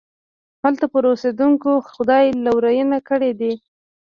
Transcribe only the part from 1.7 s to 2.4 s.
خدای